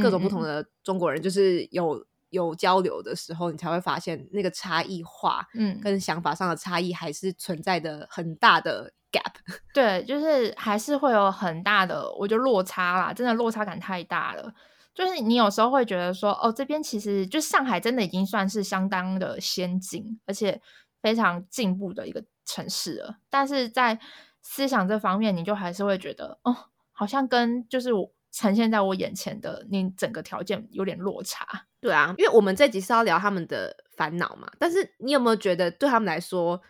[0.00, 8.92] 各种不同的中国人就是有有交流的时候，你才会发现那个差异化，嗯，跟想法上的差异还是存在的很大的。
[9.12, 9.32] Gap
[9.72, 14.52] 对，就是还是会有很大的，我觉得落差啦，真的落差感太大了。
[14.94, 20.60] 就是你有时候会觉得说，哦，这边其实就上海真的已经算是相当的先进，而且
[21.00, 23.18] 非常进步的一个城市了。
[23.30, 23.98] 但是在
[24.42, 26.56] 思想这方面，你就还是会觉得，哦，
[26.90, 31.46] 好像跟就是我呈现在我眼前的你整个条件有点落差。
[31.80, 36.60] 对啊，因为我们这集是要聊他们的烦恼嘛，但是你有没有觉得对他们来说，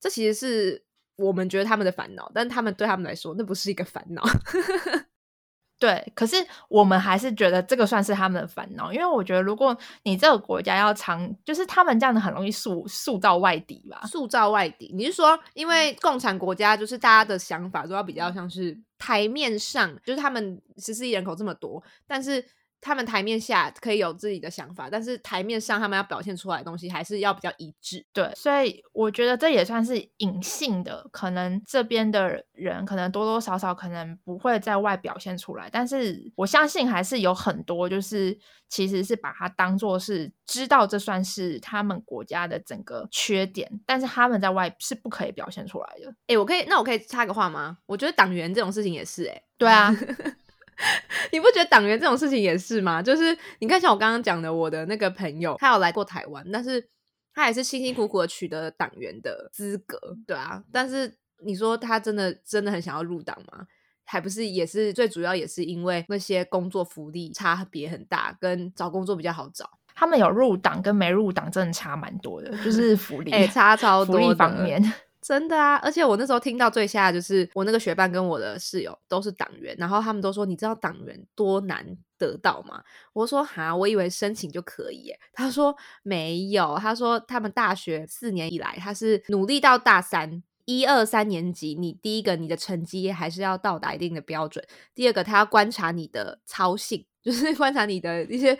[0.00, 0.84] 这其实是？
[1.16, 4.22] 我们觉得他们的烦恼，但他们对他们来说，那不是一个烦恼。
[5.78, 6.36] 对，可是
[6.68, 14.00] 我们还是觉得这个算是他们的烦恼，因为我觉得如果你这个国家要长，就是他们这样子很容易塑塑造外敌吧？
[14.06, 22.44] 塑造外敌，你是说，因为共产国家就是大家的想法都要比较像是台面上，就是他们十四亿人口这么多，但是。
[22.84, 28.04] 他们台面下可以有自己的想法，但是台面上他们要表现出来的东西还是要比较一致。
[28.12, 46.14] 对，所以我觉得这也算是隐性的，可能这边的人可能多多少少可能不会在外表现出来，但是我相信还是有很多，就是其实是把它当做是知道这算是他们国家的整个缺点，但是他们在外是不可以表现出来的。
[46.26, 47.78] 哎，我可以，那我可以插个话吗？
[47.86, 49.90] 我觉得党员这种事情也是，哎，对啊。
[51.32, 53.02] 你不觉得党员这种事情也是吗？
[53.02, 56.88] 就是你看，像我刚刚讲的，我的那个朋友，他有来过台湾，但是
[57.32, 60.62] 他也是辛辛苦苦的取得党员的资格，对啊。
[60.72, 63.66] 但是你说他真的真的很想要入党吗？
[64.06, 69.68] 还不是也是最主要也是因为那些工作福利差别很大，跟找工作比较好找。
[69.94, 74.82] 他们有入党跟没入党真的差蛮多的，就是福利哎差超多福利方面。
[75.24, 75.76] 真的啊！
[75.76, 82.82] 而且我那时候听到最吓就是我那个学伴跟我的室友都是党员，然后他们都说：“你知道党员多难得到吗？”
[83.14, 85.10] 我说：“哈，我以为申请就可以。”。
[85.32, 94.62] 他说：“没有。”他说：“他们大学四年以来，他是努力到大三。”一二三年级，你第一个你的成绩还是要到达一定的标准。
[94.94, 98.58] 第二个，他要观察你的操性， 就是观察你的一些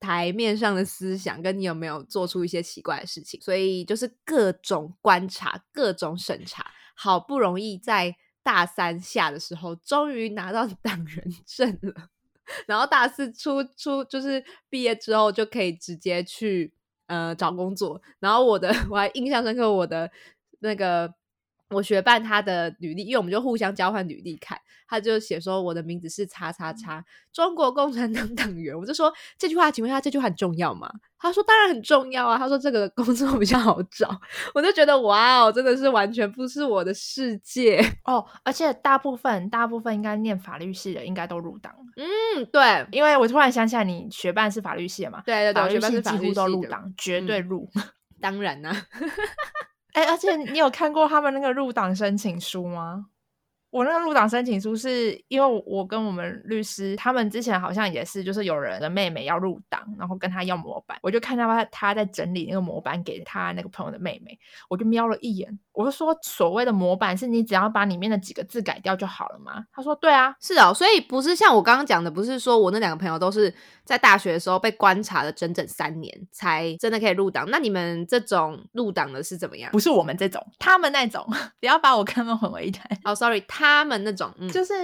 [0.00, 3.40] 台面上的思想，跟你有没有做出一些奇怪的事情。
[3.40, 6.70] 所以就是各种观察，各种审查。
[6.94, 12.08] 好不容易在大三下的时候，终于拿到党员证了。
[12.66, 16.72] 然后大四出出就是毕业之后就可以直接去
[17.06, 18.00] 呃找工作。
[18.20, 20.10] 然后我的 我还印象深刻，我的
[20.60, 21.14] 那个。
[21.72, 28.76] 我学伴他的履历，因为我们就互相交换履历看，他就写说我的名字是叉叉叉，中国共产党 党员。
[28.76, 30.90] 我就说这句话，请问一下，这句话很重要吗？
[31.18, 32.36] 他说当然很重要啊。
[32.36, 34.10] 他说这个工作比较好找，
[34.54, 38.24] 我就觉得哇哦，真的是完全不是我的世界哦。
[38.42, 41.72] 而且大部分大部分应该念法律系的，应该都入党。
[41.96, 45.22] 嗯，对，因为我突然想起来，你学伴是法律系的嘛？
[45.24, 47.70] 对对对，法律系几乎都入党，绝对入。
[48.20, 48.70] 当然呢。
[49.92, 53.06] 哎，而且你有看过他们那个入党申请书吗？
[53.70, 69.64] 我那个入党申请书是因为我跟我们律师，他们之前好像也是，就是有人的妹妹要入党，然后跟他要模板，我就看到他他在整理那个模板给他那个朋友的妹妹，我就瞄了一眼，我就说所谓的模板是你只要把里面的几个字改掉就好了吗？
[69.72, 73.52] 他说对啊，是哦，所以不是像我刚刚讲的，不是说我那两个朋友都是
[73.84, 79.70] 在大学的时候被观察了整整三年才真的可以入党，那你们这种入党的是怎么样？
[79.72, 81.26] 不是我们这种，他们那种，
[81.58, 82.86] 不要把我跟他们混为一谈。
[83.04, 84.74] 哦，sorry，他们那种，就是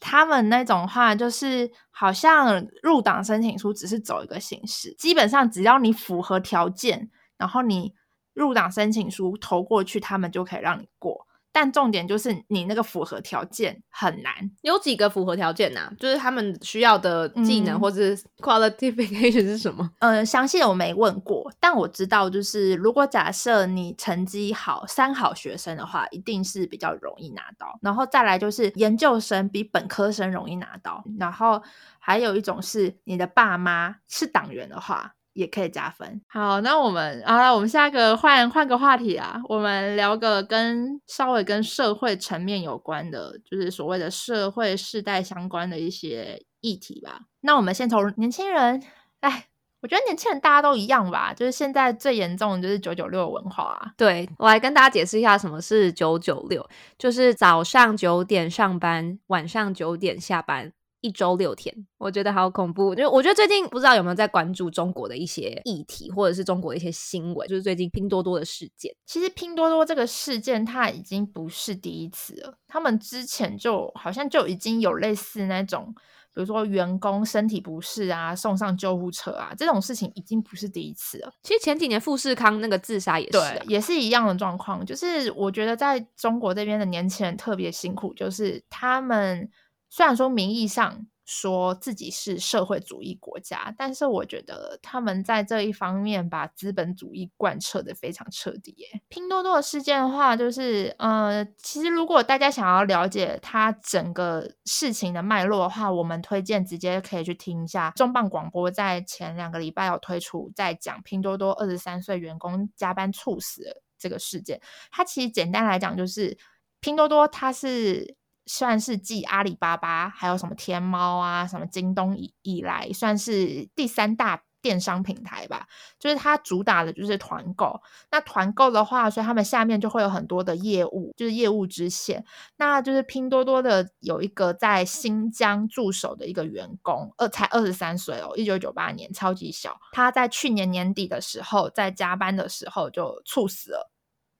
[0.00, 7.92] 他们那种话，就是好像入党申请书只是走一个形式，基本上只要你符合条件，然后你
[8.34, 11.26] 入党申请书投过去，他们就可以让你过。
[11.54, 15.92] 但重点就是你那个符合条件很难，有几个符合条件呐？
[15.98, 18.02] 就是他们需要的技能或者
[18.38, 19.90] qualification 是什么？
[19.98, 27.78] 嗯，详细的我没问过，但我知道就是如果假设你成绩好，三好学生的话，一定是比较容易拿到。
[27.82, 31.62] 然后再来就是研究生比本科生容易拿到，然后
[31.98, 35.16] 还有一种是你的爸妈是党员的话。
[35.34, 36.20] 也可以加分。
[36.28, 47.20] 好，那我们啊，我们下个换换个话题啊，我们聊个跟稍微跟社会层面有关的，就是所谓的社会世代相关的一些议题吧。
[47.40, 48.82] 那我们先从年轻人，
[49.20, 49.46] 哎，
[49.80, 53.64] 我觉得年轻人大家都一样吧，就是现在最严重的就是九九六文化。
[53.64, 56.68] 啊对我来跟大家解释一下什么是九九六，
[56.98, 60.72] 就是早上九点上班，晚上九点下班。
[61.02, 62.94] 一周六天，我觉得好恐怖。
[62.94, 68.94] 就我觉得最近不知道有没有在关注中国的一些议题，或者是中国的一些新闻，就是最近拼多多的事件。
[69.04, 72.56] 其实拼多多这个事件，它已经不是第一次了。
[72.66, 75.92] 他们之前就好像就已经有类似那种，
[76.32, 81.32] 比如说员工身体不适啊，送上救护车啊，这种事情已经不是第一次了。
[81.42, 84.86] 其实前几年富士康那个自杀也是，也是一样的状况。
[84.86, 89.50] 就是我觉得在中国这边的年轻人特别辛苦，就是他们。
[89.94, 98.74] 虽然说名义上说自己是社会主义国家，但是我觉得他们在这一方面把资本主义贯彻的非常彻底。
[98.78, 114.58] 耶，拼多多的事件的话，就是呃，其实如果大家想要了解它整个事情的脉络的话，我们推荐直接可以去听一下重磅广播在前两个礼拜有推出，在讲拼多多二十三岁员工加班猝死这个事件。
[114.90, 116.38] 它其实简单来讲就是
[116.80, 118.16] 拼多多，它是。
[118.46, 125.66] 算是继阿里巴巴，还有什么天猫啊、什么京东以以来，算是第三大电商平台吧。
[125.98, 127.80] 就是它主打的就是团购。
[128.10, 132.24] 那团购的话，所以他们下面就会有很多的业务，就是业务支线。
[132.56, 139.78] 那就是拼多多的有一个在新疆驻守的一个员工，二才二十三岁哦，一九九八年，超级小。
[139.92, 143.91] 他在去年年底的时候，在加班的时候就猝死了。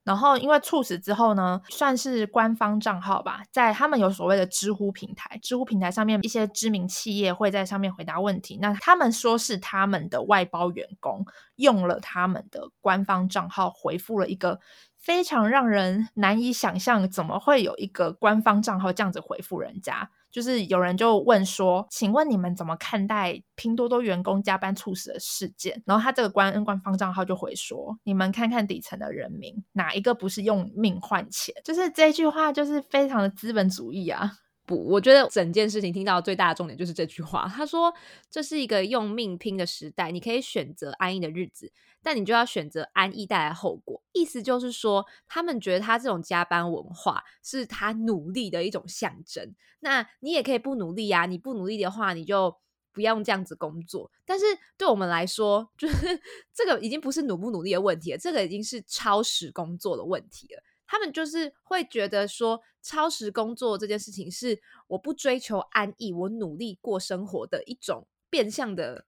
[0.05, 8.59] 然后，因为猝死之后呢，算是官方账号吧，在他们有所谓的知乎平台，知乎平台上面一些知名企业会在上面回答问题。
[8.61, 11.25] 那他们说是他们的外包员工
[11.57, 14.59] 用了他们的官方账号回复了一个
[14.99, 20.11] 非常让人难以想象，怎么会有一个官方账号这样子回复人家？
[20.33, 34.33] 就是有人就问说：“请问你们怎么看待拼多多员工加班猝死的事件？”然后他这个官恩官方账号就回说：“你们看看底层的人民，哪一个不是用命换钱？”就是这句话，就是非常的资本主义啊。
[34.77, 37.47] 我觉得整件事情听到最大的重点就是这句话。
[37.49, 37.93] 他说
[38.31, 49.55] ：“这是一个用命拼的时代，你可以选择安逸的日子，但你就要选择安逸带来后果。”意思就是说，他们觉得他这种加班文化是他努力的一种象征。
[49.81, 52.55] 那你也可以不努力呀，你不努力的话，你就
[52.93, 54.11] 不要用这样子工作。
[54.25, 54.45] 但是
[54.77, 55.95] 对我们来说，就是
[56.55, 60.63] 这个已经不是努不努力的问题了，这个已经是超时工作的问题了。
[60.93, 69.07] 他们就是会觉得说，超时工作这件事情是我不追求安逸，我努力过生活的一种变相的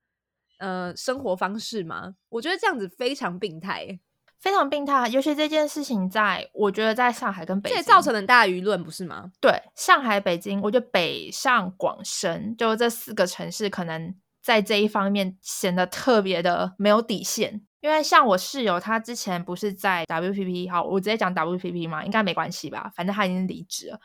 [0.57, 2.14] 呃生活方式吗？
[2.30, 4.01] 我觉得这样子非常病态，
[4.39, 5.09] 非常病态。
[5.09, 9.30] 尤其这件事情，在我觉得在上海跟北京，这也造成很大舆论，不是吗？
[9.39, 17.66] 对，上海、北京，我觉得北上广深就这四个城市，可能在这一方面显得特别的没有底线。
[17.85, 22.91] 因为像我室友，他之前不是在 WPP，好，我直接讲 WPP 嘛，应该没关系吧？
[22.97, 24.01] 反正他已经离职了。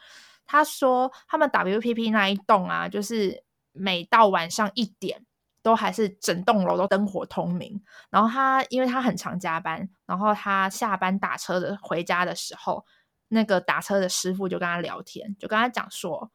[0.46, 5.26] 他说他们 WPP 那一栋啊，就是每到晚上一点，
[5.64, 7.82] 都还是整栋楼都灯火通明。
[8.10, 12.86] 然后他因为他很常加班，然后他下班打车的回家的时候，
[13.30, 16.30] 那个打车的师傅就跟他聊天，就跟他讲说。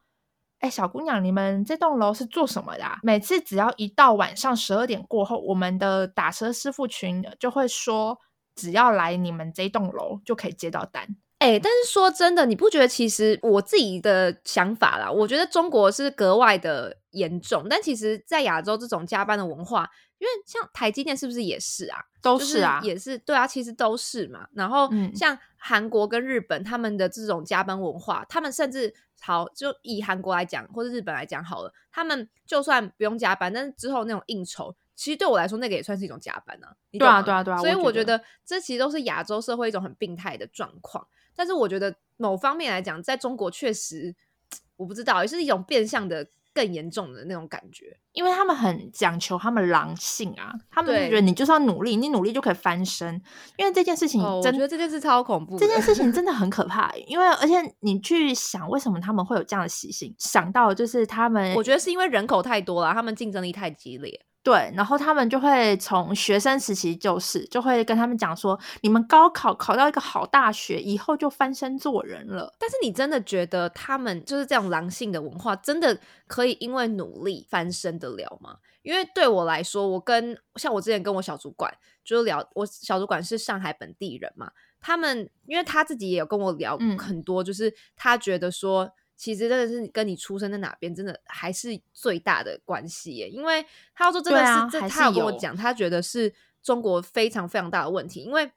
[0.59, 2.83] 哎，小姑娘，你们这栋楼是做什么的？
[3.03, 8.17] 每次只要一到晚上十二点过后，我们的打车师傅群就会说，
[8.55, 11.07] 只要来你们这栋楼就可以接到单。
[11.39, 15.11] 哎，但是说真的，你不觉得其实我自己的想法啦？
[15.11, 22.05] 我觉得中国是格外的严重，但其实，在亚洲这种加班的文化，因为像台积电是不是也是啊？
[22.21, 24.47] 都是啊，也是对啊，其实都是嘛。
[24.53, 28.93] 然后像韩国跟日本，他们的这种加班文化，他们甚至。
[29.21, 36.75] 好，就以韩国来讲，或者日本来讲好了，他们就算不用加班，但是之后那种应酬，其实对我来说，那个也算是一种加班啊。
[36.91, 37.57] 对啊，对啊，对啊。
[37.57, 41.07] 所以我觉得这其实都是亚洲社会一种很病态的状况。
[41.33, 44.13] 但是我觉得某方面来讲，在中国确实，
[44.77, 46.27] 我不知道，也是一种变相的。
[46.55, 53.21] 更严重的那种感觉，因为他们很讲求他们狼性啊，他们就觉得你就是要努力，你努力就可以翻身。
[53.57, 56.89] 因为这件事情，我觉得这件事超恐怖，这件事情真的很可怕。
[57.07, 60.15] 因为而且你去想，为什么他们会有这样的习性？
[60.17, 64.25] 想到就是他们，我觉得是因为人口太多了，他们竞争力太激烈。
[64.45, 72.53] 对，然后他们就会从学生时期就是，就会跟他们讲说，你们高考考到一个好大学，以后就翻身做人了。
[72.59, 78.57] 但是你真的觉得他们就是这种狼性的文化，真的可以因为努力翻身得了吗？
[78.83, 88.91] 因为对我来说，我跟像我之前跟我小主管就是聊，我小主管是上海本地人嘛，他们因为他自己也有跟我聊很多，就是他觉得说。
[89.15, 93.29] 其实真的是跟你出生在哪边，真的还是最大的关系耶。
[93.29, 98.21] 因为他要说真的是，这他有跟我讲，他觉得是中国非常非常大的问题。
[98.21, 98.51] 因为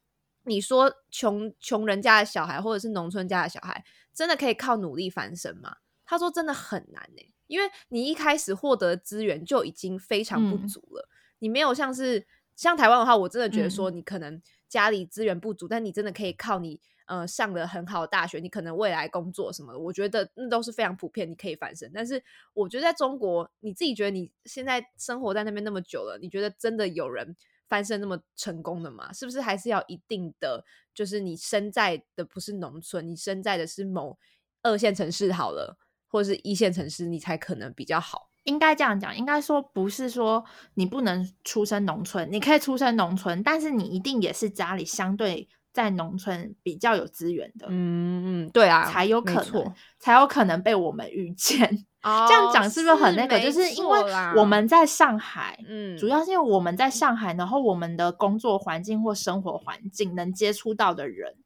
[0.45, 5.77] 你说穷穷人家的小孩，或者是农村家的小孩，真的可以靠努力翻身吗？
[6.05, 11.09] 他说真的很难呢，因为你一开始获得资源就已经非常不足了。
[11.39, 16.81] 你没有像是像台湾的话，我真的觉得说你可能家里资源不足，但你真的可以靠你。
[17.09, 21.91] 呃，上了很好的大学，你可能未来工作什么的，我觉得那都是非常普遍，你可以翻身。
[21.95, 27.35] 但是，我觉得在中国，你自己觉得你现在生活在那边那么久了，你觉得真的有人
[27.67, 29.11] 翻身那么成功的吗？
[29.11, 34.19] 是不是还是要一定的，就是你身在的不是农村，你身在的是某
[34.63, 35.79] 二线城市好了，
[36.09, 38.29] 或者是一线城市，你才可能比较好？
[38.45, 40.45] 应该这样讲，应该说不是说
[40.75, 45.49] 你不能出生农村，你可以出生农村，但是你一定也是家里相对。
[45.79, 51.87] 在农村比较有资源的，嗯嗯，对啊，才有可能，才有可能被我们遇见。
[52.03, 53.39] 这样讲是不是很那个？
[53.39, 54.01] 就是因为
[54.35, 61.37] 我们在上海，嗯，主要是因为我们在上海，然后我们的工作环境或生活环境能接触到的人，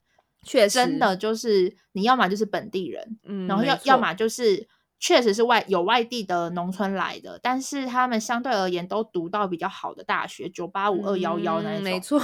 [0.42, 4.66] 确实真的就是你要么就是本地人，嗯，然后要要么就是。
[5.02, 11.82] 确实是外有外地的农村来的，但是他们相对而言都读到比较好的大学，九八五二幺幺那种。
[11.82, 12.22] 没错，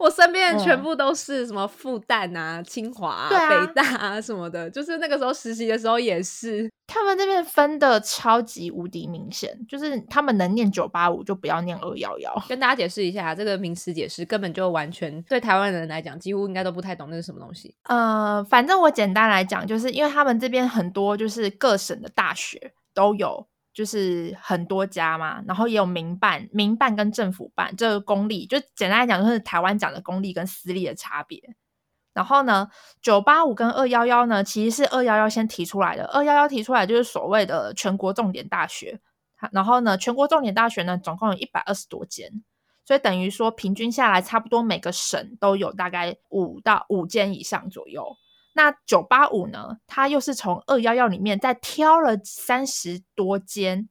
[0.00, 6.68] 我身边全部都是什么复旦啊、清华、北大啊什么的，就是那个时候实习的时候也是。
[6.88, 12.32] 他们那边分的超级无敌明显，就是他们能念九八五就不要念二幺幺。
[12.48, 17.74] 跟大家解释一下，这个名词解释根本就完全对台湾人来讲，几乎应该都不太懂那是什么东西。
[17.88, 31.54] 呃，反正我简单来讲，就是因为他们这边很多就是各省的大学都有，就是很多家嘛，然后也有民办、民办跟政府办，这个公立就简单来讲，就是台湾讲的公立跟私立的差别。
[32.14, 32.70] 然后呢，
[33.02, 36.06] 九八五跟二幺幺呢，其实是二幺幺先提出来的。
[36.06, 38.98] 二幺幺提出来就是所谓的全国重点大学。
[39.52, 42.42] 然后呢，全国重点大学呢，总共有一百二十多间，
[42.86, 48.16] 所以等于说平均下来，差不多每个省都有大概五到五间以上左右。
[48.56, 53.86] 那九八五呢，它又是从二幺幺里面再挑了三十多间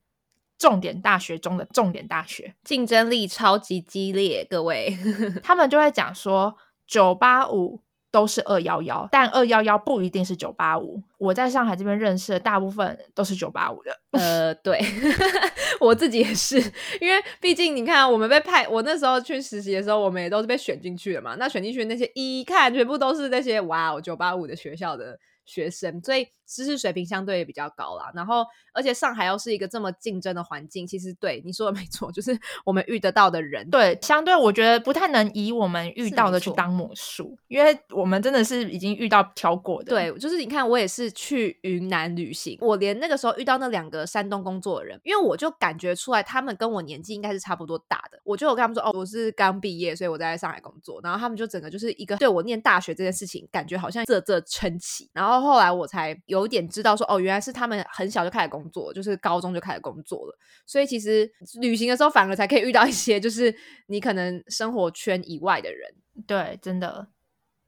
[0.57, 4.97] 重点大学中的重点大学，竞争力超级激烈，各位，
[5.43, 6.57] 他们就会讲说
[6.87, 7.84] 九八五。
[8.15, 11.03] 都是二幺幺，但二幺幺不一定是九八五。
[11.17, 13.91] 我在上海这边认识的大部分都是九八五的。
[14.11, 14.79] 呃，对，
[15.81, 16.55] 我自己也是，
[17.01, 21.35] 因为毕竟你看，我们被派，我那时候去实习的时候，我们也都是被选进去的嘛。
[21.37, 25.19] 那选进去的那些一看，全部都是那些哇哦九八五的学校的。
[25.47, 28.11] 学生，所以知识水平相对也比较高啦。
[28.13, 39.89] 然后，而且上海又是一个这么竞争的环境，其实对你说的没错，就是 我们遇得到的人，对，相对我觉得不太能以我们遇到的去当魔术，因为我们真的是已经遇到挑过的。
[39.89, 50.99] 对，就是你看，我也是去云南旅行，我连那个时候遇到那两个山东工作的人，因为我就感觉出来他们跟我年纪应该是差不多大的，我就有跟他们说，哦，我是刚毕业，所以我在上海工作。
[51.03, 55.07] 然后他们就整个就是一个对我念大学这件事情，感觉好像啧啧称奇。
[55.13, 55.35] 然后。
[55.35, 60.37] 后后来我才有点知道说哦，原来是他们很小就开始工作，就是高中就开始工作了。
[60.65, 61.31] 所以其实
[61.61, 63.55] 旅行的时候反而才可以遇到一些就是
[63.87, 65.93] 你可能生活圈以外的人。
[66.25, 67.07] 对，真的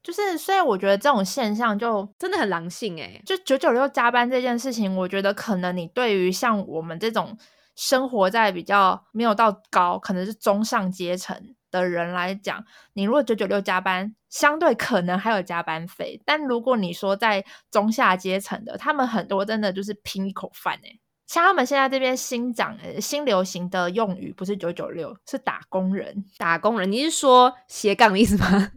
[0.01, 3.21] 就是所以我觉得这种现象就真的很狼性哎。
[3.25, 7.37] 就九九六加班这件事情，我觉得可能你对于像我们这种
[7.75, 11.55] 生活在比较没有到高，可能是中上阶层。
[11.81, 12.63] 的人来讲，
[12.93, 16.21] 你如果九九六加班，相对可能还有加班费。
[16.25, 20.99] 但如果你说在中下阶层的，他们很多真的就是拼一口饭哎。
[21.27, 26.23] 像他们现在这边新涨、新流行的用语，不是九九六，是打工人。
[26.37, 28.71] 打工人，你是说斜杠的意思吗？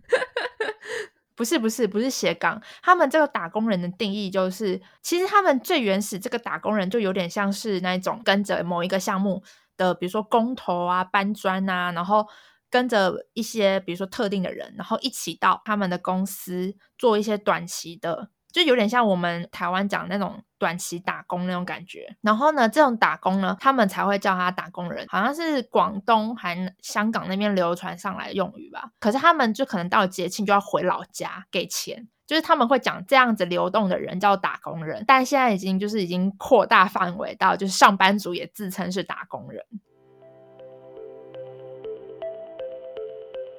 [1.37, 2.61] 不是，不是，不是斜杠。
[2.83, 9.43] 他们这个打工人的定义就是，其实他们最原始这个打工人就有点像是那种跟着某一个项目
[9.77, 12.27] 的，比如说工头啊、搬砖啊，然后。
[12.71, 22.17] 跟着一些比如说特定的人，然后一起到他们的公司做一些短期的，就有点像我们台湾讲那种短期打工那种感觉。
[22.21, 28.93] 然后呢，这种打工呢，他们才会叫他打工人，好像是广东还香港那边流传上来用语吧。
[29.01, 35.05] 可是他们就可能到了节庆就要回老家给钱，就是他们会讲这样子流动的人叫打工人。
[35.07, 39.65] 但现在已经就是已经扩大范围到，就是上班族也自称是打工人。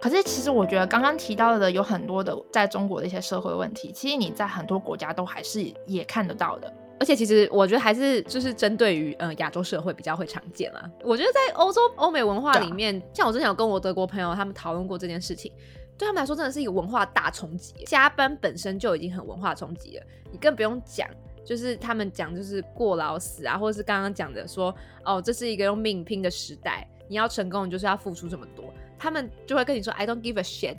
[0.02, 6.74] 可是，其实我觉得刚刚提到的有很多的在中国的一些社会问题，其实你在很多国家都还是也看得到的。
[7.00, 10.90] 而且，其实我觉得还是就是针对于呃亚洲社会比较会常见啦。
[11.04, 15.52] 我觉得在欧洲欧美文化里面，像我之前有跟我德国朋友他们讨论过这件事情，
[15.98, 17.74] 对他们来说真的是一个文化大冲击。
[17.86, 21.08] 加班本身就已经很文化冲击了，你更不用讲，
[21.46, 24.74] 就是他们讲就是过劳死啊，或者是刚刚讲的说
[25.04, 28.66] 哦，这是一个用命拼的时代，你要成功，你就是要付出这么多。
[29.02, 30.76] 他们就会跟你说 I don't give a shit，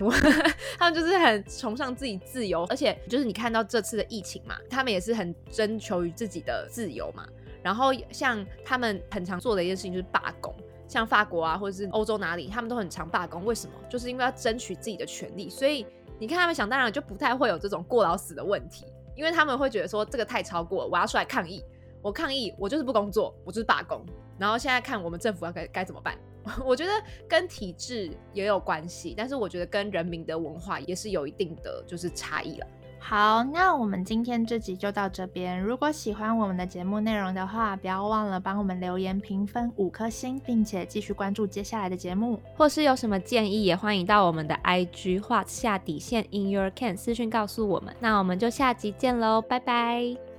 [0.79, 7.27] 他们就是很崇尚自己自由，而且就是你看到这次的疫情嘛，他们也是很征求于自己的自由嘛。
[7.65, 10.55] 然后像他们很常做的一件事情就是罢工，
[10.87, 13.45] 像法国啊或者是欧洲哪里，他们都很常罢工。
[13.45, 13.73] 为什么？
[13.91, 15.51] 就是因为要争取自己的权利。
[15.51, 15.85] 所以
[16.21, 21.65] 你看他们想当然就不太会有这种过劳死的问题，因为他们会觉得说这个太超过了，我要出来抗议。
[22.01, 24.05] 我抗议，我就是不工作，我就是罢工。
[24.39, 26.17] 然后现在看我们政府要该该怎么办？
[26.65, 26.93] 我觉得
[27.29, 32.67] 跟体制也有关系，但是我觉得跟人民的文化也是有一定的就是差异了。
[33.05, 35.61] 好，那我们今天这集就到这边。
[35.61, 42.41] 如果喜欢我们的节目内容的话，不要忘了帮我们留言评分五颗星，并且继续关注接下来的节目。
[42.57, 47.93] 或是有什么建议，也欢迎到我们的 IG 画下底线 In Your Can 私讯告诉我们。
[47.99, 50.32] 那我们就下集见喽，拜拜。